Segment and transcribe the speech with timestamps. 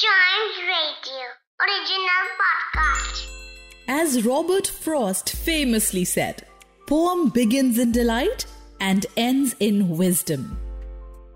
[0.00, 1.24] Chimes Radio,
[1.60, 3.26] original podcast.
[3.88, 6.44] As Robert Frost famously said,
[6.86, 8.46] poem begins in delight
[8.78, 10.56] and ends in wisdom.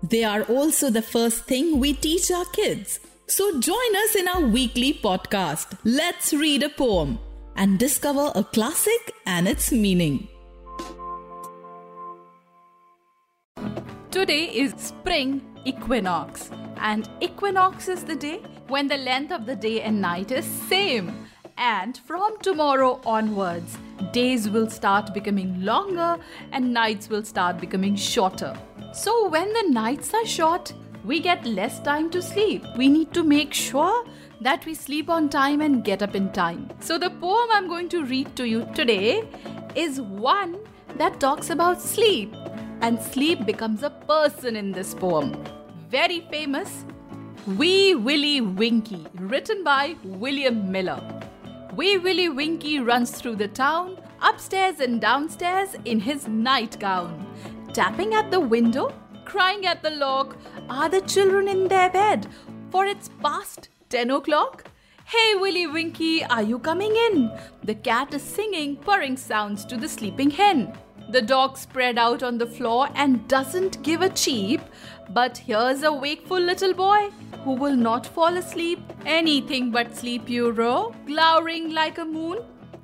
[0.01, 3.01] They are also the first thing we teach our kids.
[3.27, 7.19] So join us in our weekly podcast, Let's Read a Poem,
[7.57, 10.29] and discover a classic and its meaning.
[14.09, 16.49] Today is spring equinox,
[16.83, 21.27] and equinox is the day when the length of the day and night is same.
[21.57, 23.77] And from tomorrow onwards,
[24.11, 26.17] days will start becoming longer
[26.51, 28.53] and nights will start becoming shorter.
[28.93, 30.73] So when the nights are short,
[31.05, 32.65] we get less time to sleep.
[32.77, 34.05] We need to make sure
[34.41, 36.69] that we sleep on time and get up in time.
[36.81, 39.23] So the poem I'm going to read to you today
[39.73, 40.57] is one
[40.97, 42.35] that talks about sleep
[42.81, 45.33] and sleep becomes a person in this poem.
[45.93, 46.85] Very famous
[47.45, 50.99] Wee Willie Winkie, written by William Miller.
[51.75, 57.27] Wee Willie Winkie runs through the town, upstairs and downstairs in his nightgown.
[57.73, 58.91] Tapping at the window,
[59.23, 60.35] crying at the lock,
[60.67, 62.25] are the children in their bed?
[62.71, 64.63] For it's past 10 o'clock.
[65.05, 67.29] Hey Willie Winkie, are you coming in?
[67.63, 70.77] The cat is singing purring sounds to the sleeping hen.
[71.09, 74.61] The dog spread out on the floor and doesn't give a cheep,
[75.09, 77.09] but here's a wakeful little boy
[77.43, 78.79] who will not fall asleep.
[79.05, 82.39] Anything but sleep, you row, glowering like a moon,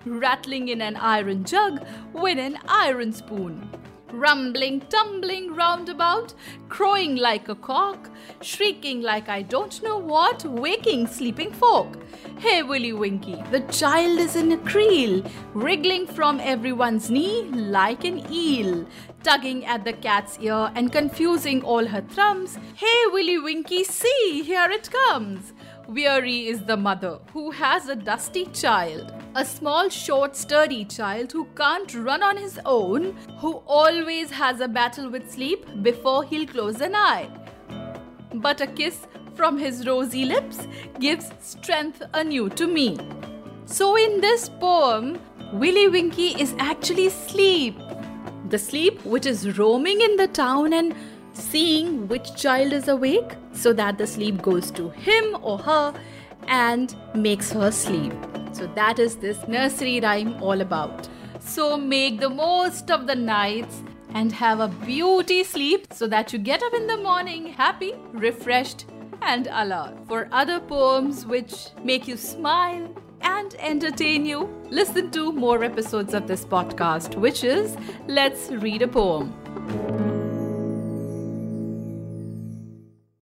[0.05, 3.69] rattling in an iron jug with an iron spoon.
[4.11, 6.33] Rumbling, tumbling round about,
[6.67, 8.09] crowing like a cock,
[8.41, 11.97] shrieking like I don't know what, waking sleeping folk.
[12.39, 18.25] Hey, Willie Winkie, the child is in a creel, wriggling from everyone's knee like an
[18.31, 18.85] eel,
[19.23, 22.57] tugging at the cat's ear and confusing all her thrums.
[22.75, 25.53] Hey, Willie Winkie, see, here it comes.
[25.89, 31.45] Weary is the mother who has a dusty child, a small, short, sturdy child who
[31.55, 36.79] can't run on his own, who always has a battle with sleep before he'll close
[36.79, 37.27] an eye.
[38.35, 40.67] But a kiss from his rosy lips
[40.99, 42.95] gives strength anew to me.
[43.65, 45.17] So, in this poem,
[45.53, 47.75] Willie Winkie is actually sleep.
[48.49, 50.93] The sleep which is roaming in the town and
[51.33, 55.93] seeing which child is awake so that the sleep goes to him or her
[56.47, 58.13] and makes her sleep.
[58.53, 61.07] So, that is this nursery rhyme all about.
[61.39, 63.81] So, make the most of the nights
[64.13, 68.85] and have a beauty sleep so that you get up in the morning happy, refreshed,
[69.21, 69.95] and alert.
[70.07, 76.27] For other poems which make you smile and entertain you, listen to more episodes of
[76.27, 77.77] this podcast, which is
[78.07, 80.08] Let's Read a Poem.